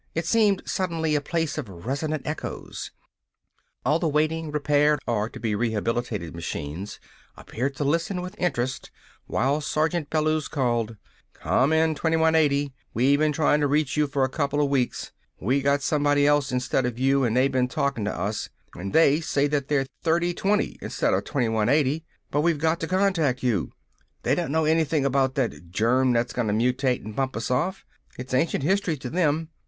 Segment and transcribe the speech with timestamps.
[0.15, 2.89] It seemed suddenly a place of resonant echoes.
[3.85, 6.99] All the waiting, repaired, or to be rehabilitated machines
[7.37, 8.89] appeared to listen with interest
[9.27, 10.97] while Sergeant Bellews called:
[11.33, 12.73] "Come in, 2180!
[12.95, 15.11] We been trying to reach you for a coupla weeks!
[15.39, 19.21] We got somebody else instead of you, and they been talkin' to us, and they
[19.21, 23.71] say that they're 3020 instead of 2180, but we've got to contact you!
[24.23, 27.85] They don't know anything about that germ that's gonna mutate and bump us off!
[28.17, 29.49] It's ancient history to them.